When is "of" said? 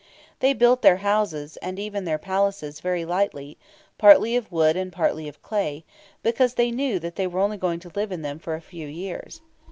4.35-4.51, 5.27-5.43